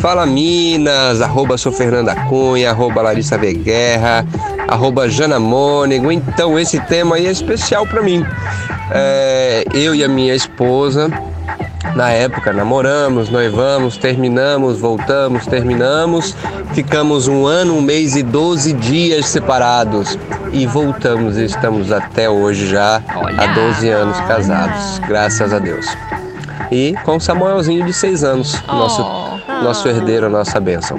[0.00, 3.54] Fala Minas, arroba sou Fernanda Cunha, arroba Larissa V.
[3.54, 4.26] Guerra,
[4.68, 6.12] arroba Jana Mônego.
[6.12, 8.24] Então esse tema aí é especial pra mim.
[8.90, 11.10] É, eu e a minha esposa,
[11.96, 16.36] na época, namoramos, noivamos, terminamos, voltamos, terminamos,
[16.74, 20.18] ficamos um ano, um mês e 12 dias separados
[20.52, 23.02] e voltamos e estamos até hoje já
[23.38, 25.86] há 12 anos casados, graças a Deus.
[26.70, 29.26] E com o Samuelzinho de 6 anos, nosso
[29.62, 30.98] nosso herdeiro, nossa bênção.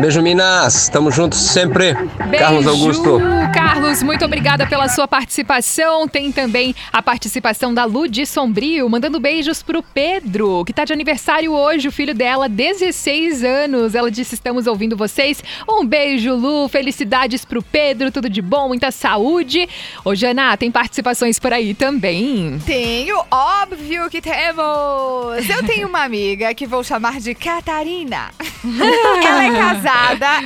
[0.00, 0.88] Beijo, Minas.
[0.88, 1.94] Tamo juntos sempre.
[2.38, 3.20] Carlos Beijo, Augusto.
[3.52, 6.08] Carlos, muito obrigada pela sua participação.
[6.08, 11.52] Tem também a participação da Ludi Sombrio, mandando beijos pro Pedro, que tá de aniversário
[11.52, 13.94] hoje, o filho dela, 16 anos.
[13.94, 15.44] Ela disse: Estamos ouvindo vocês.
[15.68, 16.66] Um beijo, Lu.
[16.66, 19.68] Felicidades pro Pedro, tudo de bom, muita saúde.
[20.02, 22.58] Ô, Jana, tem participações por aí também.
[22.64, 25.46] Tenho, óbvio que temos.
[25.46, 28.30] Eu tenho uma amiga que vou chamar de Catarina.
[28.64, 29.89] Ela é casada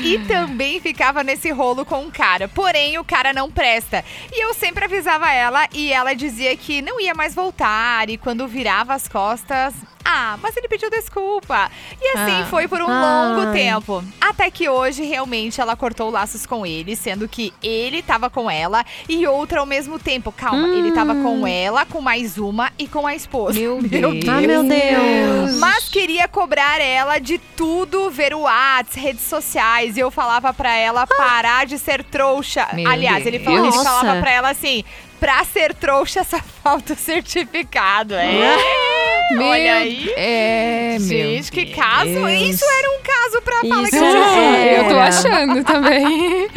[0.02, 2.48] e também ficava nesse rolo com um cara.
[2.48, 4.04] Porém, o cara não presta.
[4.32, 8.08] E eu sempre avisava ela e ela dizia que não ia mais voltar.
[8.08, 9.74] E quando virava as costas.
[10.04, 11.70] Ah, mas ele pediu desculpa.
[12.00, 12.46] E assim Ah.
[12.50, 14.04] foi por um longo tempo.
[14.20, 18.84] Até que hoje, realmente, ela cortou laços com ele, sendo que ele tava com ela
[19.08, 20.30] e outra ao mesmo tempo.
[20.30, 23.58] Calma, ele tava com ela, com mais uma e com a esposa.
[23.58, 24.28] Meu Deus.
[24.28, 25.58] Ah, meu Deus.
[25.58, 29.96] Mas queria cobrar ela de tudo, ver o Whats, redes sociais.
[29.96, 32.68] E eu falava pra ela parar de ser trouxa.
[32.74, 34.84] Meu Aliás, ele, falou, ele falava pra ela assim:
[35.18, 38.14] pra ser trouxa, só falta o certificado.
[38.14, 39.13] É.
[39.32, 40.10] Meu- Olha aí.
[40.16, 42.04] É, Gente, que caso.
[42.04, 42.30] Deus.
[42.42, 46.48] Isso era um caso pra fala que É, eu tô achando também.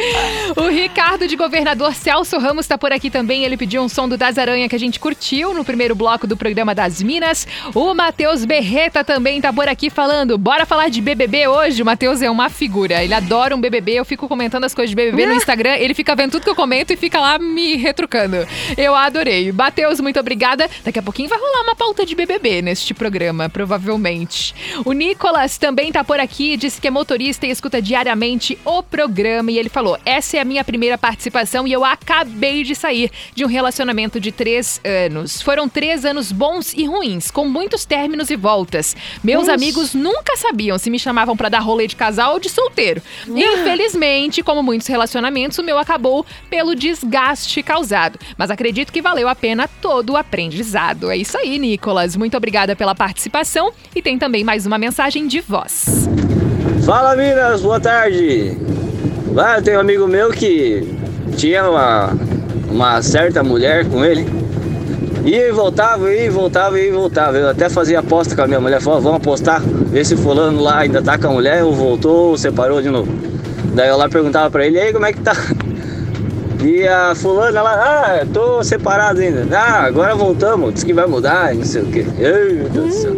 [0.56, 3.44] o Ricardo de Governador Celso Ramos tá por aqui também.
[3.44, 6.36] Ele pediu um som do Das Aranha que a gente curtiu no primeiro bloco do
[6.36, 7.46] programa das Minas.
[7.74, 10.36] O Matheus Berreta também tá por aqui falando.
[10.38, 11.82] Bora falar de BBB hoje.
[11.82, 13.02] O Matheus é uma figura.
[13.02, 13.94] Ele adora um BBB.
[13.94, 15.74] Eu fico comentando as coisas de BBB no Instagram.
[15.76, 18.46] Ele fica vendo tudo que eu comento e fica lá me retrucando.
[18.76, 19.50] Eu adorei.
[19.52, 20.68] Matheus, muito obrigada.
[20.84, 24.54] Daqui a pouquinho vai rolar uma pauta de BBB neste programa, provavelmente.
[24.84, 29.50] O Nicolas também tá por aqui, disse que é motorista e escuta diariamente o programa.
[29.50, 33.44] E ele falou: essa é a minha primeira participação e eu acabei de sair de
[33.44, 35.40] um relacionamento de três anos.
[35.42, 38.96] Foram três anos bons e ruins, com muitos términos e voltas.
[39.22, 43.02] Meus amigos nunca sabiam se me chamavam pra dar rolê de casal ou de solteiro.
[43.26, 48.18] Infelizmente, como muitos relacionamentos, o meu acabou pelo desgaste causado.
[48.36, 51.10] Mas acredito que valeu a pena todo o aprendizado.
[51.10, 52.16] É isso aí, Nicolas.
[52.16, 53.70] Muito obrigada pela participação.
[53.94, 56.08] E tem também mais uma mensagem de voz.
[56.84, 58.56] Fala Minas, boa tarde.
[59.34, 60.82] Lá tem um amigo meu que
[61.36, 62.16] tinha uma,
[62.70, 64.26] uma certa mulher com ele.
[65.26, 67.36] E voltava, e voltava, e voltava.
[67.36, 70.78] Eu até fazia aposta com a minha mulher, falava, vamos apostar, ver se fulano lá
[70.78, 73.12] ainda tá com a mulher, ou voltou, ou separou de novo.
[73.74, 75.36] Daí eu lá perguntava pra ele, e aí como é que tá?
[76.60, 77.72] E a fulana lá,
[78.20, 79.46] ah, tô separado ainda.
[79.56, 82.04] Ah, agora voltamos, disse que vai mudar, não sei o quê.
[82.18, 83.16] Ai, meu Deus do céu.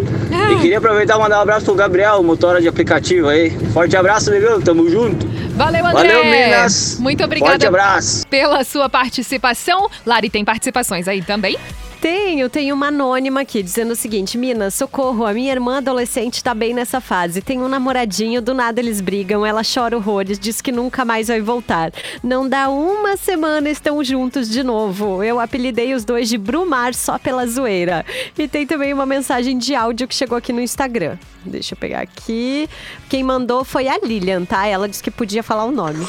[0.52, 3.50] E queria aproveitar e mandar um abraço pro Gabriel, motora de aplicativo aí.
[3.72, 5.26] Forte abraço, negão, tamo junto.
[5.54, 6.08] Valeu, André!
[6.08, 6.98] Valeu, Minas!
[7.00, 8.26] Muito obrigada Forte abraço!
[8.28, 9.88] pela sua participação.
[10.04, 11.56] Lari, tem participações aí também?
[12.00, 16.54] Tenho, tenho uma anônima aqui dizendo o seguinte: Minas, socorro, a minha irmã adolescente tá
[16.54, 17.42] bem nessa fase.
[17.42, 21.42] Tem um namoradinho, do nada eles brigam, ela chora horrores, diz que nunca mais vai
[21.42, 21.92] voltar.
[22.22, 25.22] Não dá uma semana, estão juntos de novo.
[25.22, 28.04] Eu apelidei os dois de Brumar só pela zoeira.
[28.38, 31.18] E tem também uma mensagem de áudio que chegou aqui no Instagram.
[31.44, 32.66] Deixa eu pegar aqui.
[33.10, 34.66] Quem mandou foi a Lilian, tá?
[34.66, 36.06] Ela disse que podia falar o nome.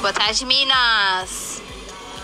[0.00, 1.51] Boa tarde, Minas!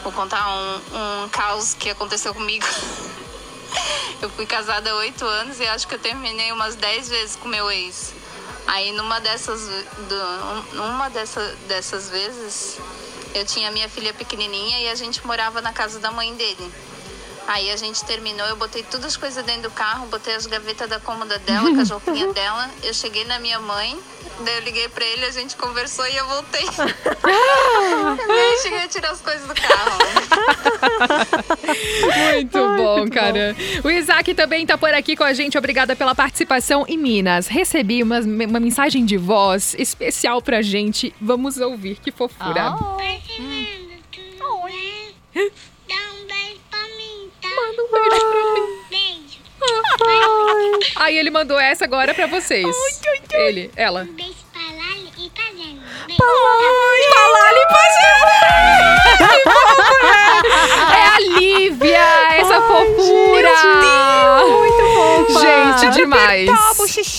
[0.03, 2.66] Vou contar um, um caos que aconteceu comigo.
[4.20, 7.46] Eu fui casada há oito anos e acho que eu terminei umas dez vezes com
[7.46, 8.12] meu ex.
[8.66, 9.61] Aí numa dessas,
[10.72, 12.78] numa dessa, dessas vezes,
[13.32, 16.72] eu tinha minha filha pequenininha e a gente morava na casa da mãe dele.
[17.46, 20.86] Aí a gente terminou, eu botei todas as coisas dentro do carro, botei as gavetas
[20.86, 22.70] da cômoda dela, com as roupinhas dela.
[22.82, 23.99] Eu cheguei na minha mãe,
[24.45, 26.64] daí eu liguei pra ele, a gente conversou e eu voltei.
[28.28, 29.99] eu cheguei a tirar as coisas do carro.
[32.32, 33.57] Muito bom, cara.
[33.84, 35.57] O Isaac também tá por aqui com a gente.
[35.59, 36.84] Obrigada pela participação.
[36.89, 41.14] Em Minas, recebi uma, uma mensagem de voz especial pra gente.
[41.20, 42.72] Vamos ouvir, que fofura.
[42.72, 43.18] Tudo bem?
[45.34, 47.49] Dá um beijo pra mim, tá?
[47.49, 48.77] Manda um beijo pra mim.
[50.96, 52.66] Aí ele mandou essa agora pra vocês.
[53.32, 54.02] Ele, ela.
[54.02, 55.82] Um beijo pra Lali e pra Zena.
[56.16, 56.68] Palali
[60.92, 61.98] É a Lívia,
[62.36, 63.48] essa fofura.
[63.48, 63.48] Muito
[63.80, 64.67] fofa.
[65.86, 66.48] Demais.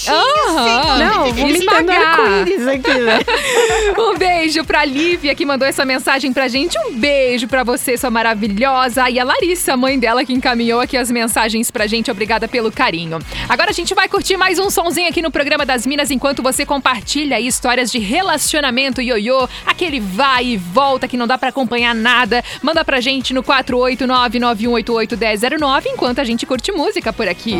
[0.07, 0.99] Aham.
[0.99, 3.19] Não, vou Me arco-íris aqui, né?
[3.97, 6.77] Um beijo pra Lívia que mandou essa mensagem pra gente.
[6.79, 9.09] Um beijo pra você, sua maravilhosa.
[9.09, 12.11] E a Larissa, mãe dela, que encaminhou aqui as mensagens pra gente.
[12.11, 13.19] Obrigada pelo carinho.
[13.47, 16.65] Agora a gente vai curtir mais um sonzinho aqui no programa das Minas enquanto você
[16.65, 21.93] compartilha aí histórias de relacionamento ioiô, aquele vai e volta que não dá pra acompanhar
[21.95, 22.43] nada.
[22.61, 27.55] Manda pra gente no 489-9188-1009 enquanto a gente curte música por aqui.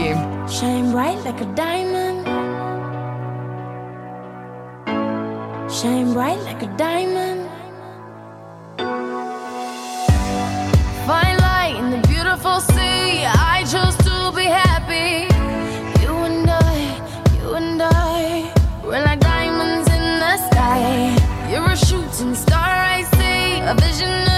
[0.89, 2.25] Shine bright like a diamond.
[5.71, 7.47] Shine bright like a diamond.
[11.05, 13.23] Fine light in the beautiful sea.
[13.23, 15.29] I chose to be happy.
[16.01, 16.77] You and I,
[17.37, 18.51] you and I,
[18.83, 21.15] we're like diamonds in the sky.
[21.51, 24.28] You're a shooting star, I see, a vision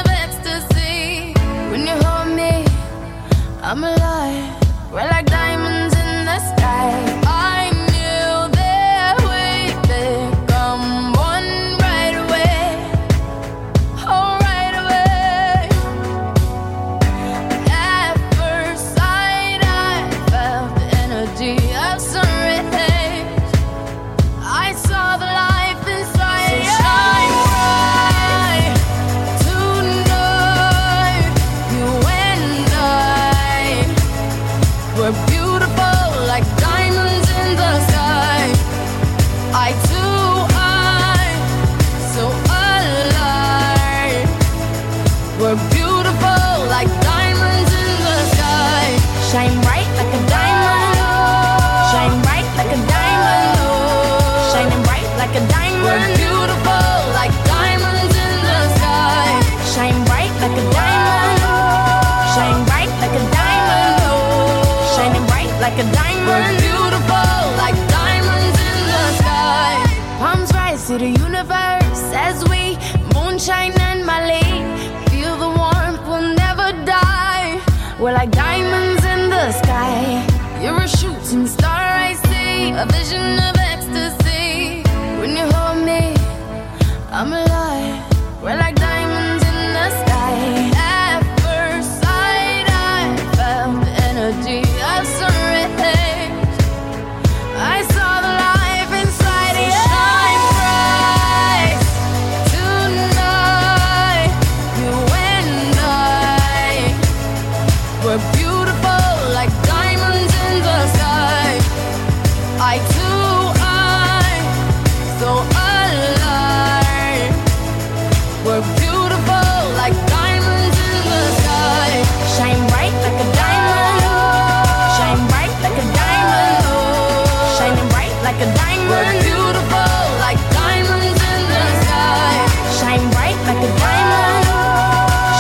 [128.42, 129.22] a diamond.
[129.22, 132.34] Beautiful like diamonds in the sky.
[132.80, 134.46] Shine bright like a diamond.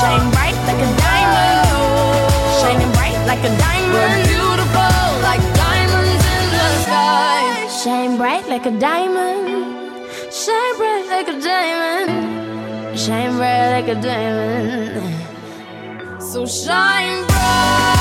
[0.01, 1.65] Shine bright like a diamond.
[2.61, 4.21] Shining bright like a diamond.
[4.29, 7.41] Beautiful like diamonds in the sky.
[7.81, 9.49] Shine bright like a diamond.
[10.31, 12.99] Shine bright like a diamond.
[12.99, 15.01] Shine bright like a diamond.
[16.21, 18.00] So shine bright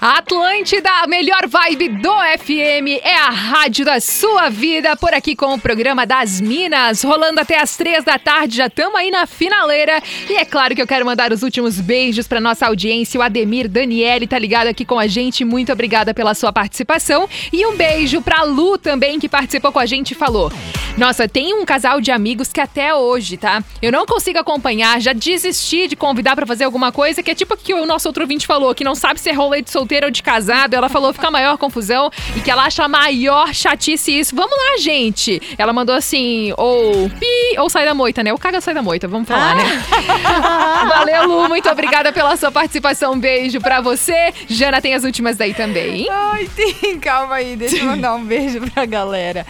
[0.00, 5.54] Atlântida, a melhor vibe do FM, é a rádio da sua vida, por aqui com
[5.54, 10.00] o programa das Minas, rolando até as três da tarde, já estamos aí na finaleira.
[10.30, 13.68] E é claro que eu quero mandar os últimos beijos para nossa audiência, o Ademir
[13.68, 17.28] Daniele tá ligado aqui com a gente, muito obrigada pela sua participação.
[17.52, 20.52] E um beijo pra Lu também, que participou com a gente e falou:
[20.96, 23.64] Nossa, tem um casal de amigos que até hoje, tá?
[23.82, 27.54] Eu não consigo acompanhar, já desisti de convidar pra fazer alguma coisa, que é tipo
[27.54, 29.87] o que o nosso outro ouvinte falou, que não sabe se é rolê de solteiro
[30.04, 30.74] ou de casado.
[30.74, 34.34] Ela falou fica a maior confusão e que ela acha a maior chatice isso.
[34.34, 35.40] Vamos lá, gente.
[35.56, 38.32] Ela mandou assim, ou pi, ou sai da moita, né?
[38.32, 39.64] Ou caga sai da moita, vamos falar, né?
[40.88, 43.12] Valeu, Lu, muito obrigada pela sua participação.
[43.12, 44.32] Um beijo pra você.
[44.46, 46.06] Jana tem as últimas daí também.
[46.10, 49.46] Ai, tem, calma aí, deixa eu mandar um beijo pra galera.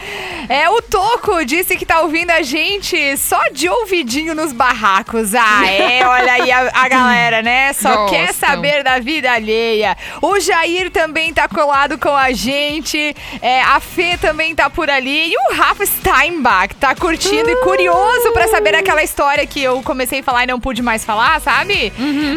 [0.47, 5.33] É, o Toco disse que tá ouvindo a gente só de ouvidinho nos barracos.
[5.35, 7.73] Ah, é, olha aí a, a galera, né?
[7.73, 8.09] Só Gostam.
[8.09, 9.95] quer saber da vida alheia.
[10.21, 13.15] O Jair também tá colado com a gente.
[13.41, 15.31] É, a Fê também tá por ali.
[15.31, 20.19] E o Rafa Steinbach tá curtindo e curioso pra saber aquela história que eu comecei
[20.19, 21.93] a falar e não pude mais falar, sabe?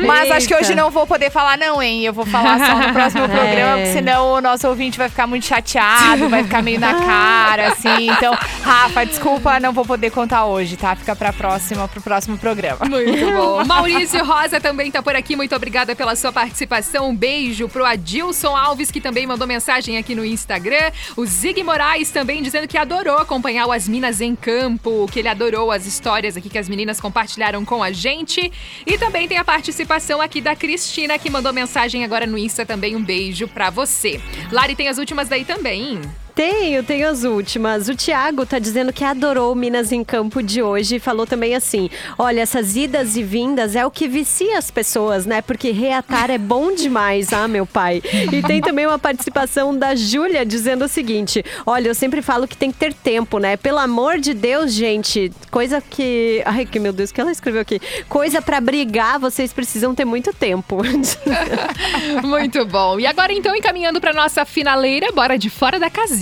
[0.07, 0.65] Mas acho que Eita.
[0.65, 2.05] hoje não vou poder falar, não, hein?
[2.05, 5.47] Eu vou falar só no próximo programa, porque senão o nosso ouvinte vai ficar muito
[5.47, 8.11] chateado, vai ficar meio na cara, assim.
[8.11, 10.95] Então, Rafa, desculpa, não vou poder contar hoje, tá?
[10.95, 12.85] Fica pra próxima, pro próximo programa.
[12.89, 13.65] Muito bom.
[13.67, 15.35] Maurício Rosa também tá por aqui.
[15.37, 17.09] Muito obrigada pela sua participação.
[17.09, 20.91] Um beijo pro Adilson Alves, que também mandou mensagem aqui no Instagram.
[21.17, 25.29] O Zig Moraes também dizendo que adorou acompanhar o As Minas em Campo, que ele
[25.29, 28.53] adorou as histórias aqui que as meninas compartilharam com a gente.
[28.87, 32.97] E também tem a participação aqui da Cristina, que mandou mensagem agora no Insta também.
[32.97, 34.21] Um beijo pra você.
[34.51, 36.01] Lari, tem as últimas daí também.
[36.35, 37.89] Tenho, tenho as últimas.
[37.89, 41.91] O Thiago tá dizendo que adorou Minas em Campo de hoje e falou também assim:
[42.19, 45.43] olha, essas idas e vindas é o que vicia as pessoas, né?
[45.43, 48.03] Porque reatar é bom demais, ah, meu pai.
[48.33, 52.57] E tem também uma participação da Júlia dizendo o seguinte: olha, eu sempre falo que
[52.57, 53.59] tem que ter tempo, né?
[53.59, 56.43] Pelo amor de Deus, gente, coisa que.
[56.47, 57.79] Ai, que meu Deus, o que ela escreveu aqui?
[58.09, 60.81] Coisa pra brigar, vocês precisam ter muito tempo.
[62.23, 62.99] Muito bom.
[62.99, 66.22] E agora, então, encaminhando pra nossa finaleira, bora de fora da casinha.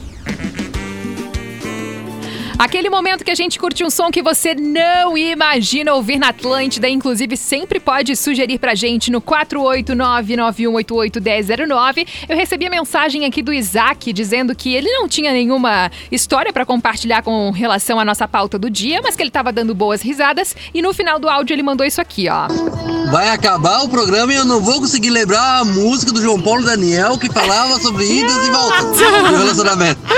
[2.61, 6.87] Aquele momento que a gente curte um som que você não imagina ouvir na Atlântida,
[6.87, 12.07] inclusive sempre pode sugerir pra gente no 489-9188-1009.
[12.29, 16.63] Eu recebi a mensagem aqui do Isaac dizendo que ele não tinha nenhuma história pra
[16.63, 20.55] compartilhar com relação à nossa pauta do dia, mas que ele tava dando boas risadas
[20.71, 22.45] e no final do áudio ele mandou isso aqui, ó.
[23.11, 26.63] Vai acabar o programa e eu não vou conseguir lembrar a música do João Paulo
[26.63, 29.99] Daniel que falava sobre idas e voltas do relacionamento.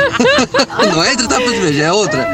[0.93, 2.32] Não é entre tapas de beijo, é outra.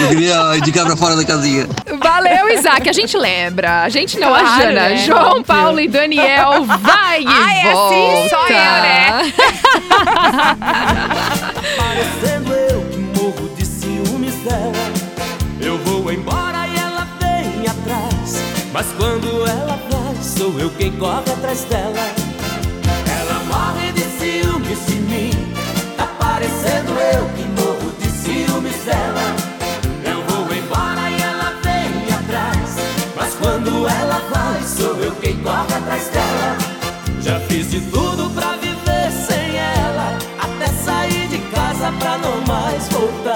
[0.00, 1.66] Eu queria indicar pra fora da casinha.
[2.00, 2.88] Valeu, Isaac.
[2.88, 3.82] A gente lembra.
[3.82, 4.88] A gente não, a Claro, Jana.
[4.88, 4.96] né?
[4.98, 5.44] João Óbvio.
[5.44, 7.94] Paulo e Daniel, vai e Ah, é volta.
[7.94, 8.28] assim?
[8.28, 9.32] Só eu, né?
[11.76, 14.72] Parecendo eu que morro de ciúmes dela.
[15.60, 18.42] Eu vou embora e ela vem atrás.
[18.72, 21.94] Mas quando ela vai, sou eu quem corre atrás dela.
[23.20, 25.30] Ela morre de ciúmes de mim.
[25.96, 27.53] Tá parecendo eu que morro
[28.86, 32.76] Eu vou embora e ela vem atrás.
[33.16, 36.58] Mas quando ela vai, sou eu quem corre atrás dela.
[37.22, 40.18] Já fiz de tudo pra viver sem ela.
[40.38, 43.33] Até sair de casa pra não mais voltar.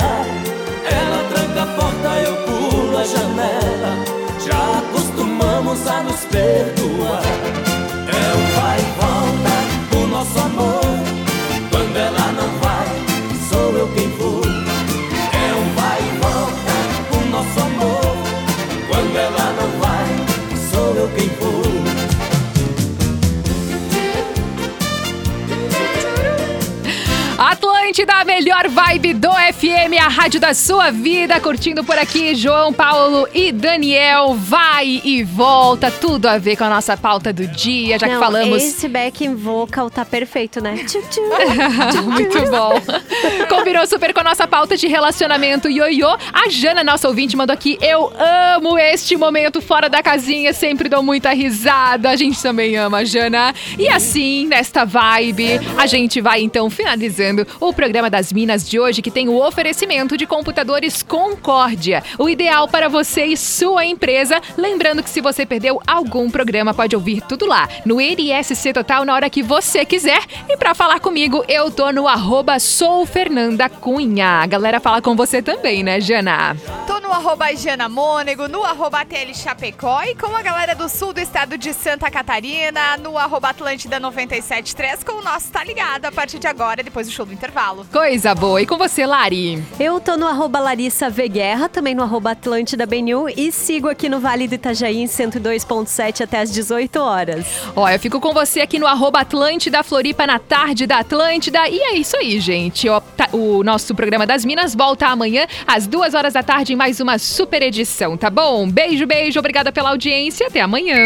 [28.48, 31.38] Melhor vibe do FM, a rádio da sua vida.
[31.38, 34.34] Curtindo por aqui, João Paulo e Daniel.
[34.34, 38.20] Vai e volta, tudo a ver com a nossa pauta do dia, já que Não,
[38.20, 38.62] falamos.
[38.62, 40.76] Esse backing vocal tá perfeito, né?
[42.04, 42.80] Muito bom.
[43.48, 46.08] Combinou super com a nossa pauta de relacionamento ioiô.
[46.32, 47.78] A Jana, nossa ouvinte, mandou aqui.
[47.80, 48.12] Eu
[48.56, 52.10] amo este momento fora da casinha, sempre dou muita risada.
[52.10, 53.54] A gente também ama Jana.
[53.78, 59.02] E assim, nesta vibe, a gente vai então finalizando o programa das Minas de hoje,
[59.02, 62.02] que tem o oferecimento de computadores Concórdia.
[62.18, 64.40] O ideal para você e sua empresa.
[64.56, 69.14] Lembrando que se você perdeu algum programa, pode ouvir tudo lá no NSC Total na
[69.14, 70.20] hora que você quiser.
[70.48, 74.42] E para falar comigo, eu tô no arroba sou Fernanda Cunha.
[74.42, 76.56] A galera fala com você também, né, Jana?
[76.86, 81.12] Tô no arroba Jana Mônego, no arroba TL Chapecó e com a galera do sul
[81.12, 86.12] do estado de Santa Catarina, no arroba Atlântida 973, com o nosso Tá Ligado a
[86.12, 87.86] partir de agora, depois do show do intervalo.
[87.90, 88.60] Coisa boa.
[88.60, 89.62] E com você, Lari?
[89.80, 94.08] Eu tô no arroba Larissa V Guerra, também no arroba Atlântida BNU e sigo aqui
[94.08, 97.46] no Vale do Itajaí em 102.7 até às 18 horas.
[97.74, 101.68] Ó, eu fico com você aqui no arroba Atlântida Floripa na tarde da Atlântida.
[101.68, 102.88] E é isso aí, gente.
[102.88, 102.97] Ó,
[103.32, 107.18] o nosso programa das Minas volta amanhã às duas horas da tarde em mais uma
[107.18, 108.68] super edição, tá bom?
[108.68, 109.38] Beijo, beijo.
[109.38, 110.46] Obrigada pela audiência.
[110.46, 111.04] Até amanhã.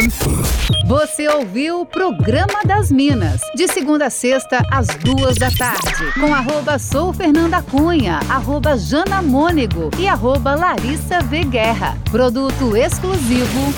[0.87, 6.35] Você ouviu o Programa das Minas, de segunda a sexta, às duas da tarde, com
[6.35, 11.97] arroba sou Fernanda Cunha, arroba Jana Mônego e arroba Larissa V Guerra.
[12.11, 13.73] Produto exclusivo.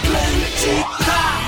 [0.00, 1.39] Atlântica.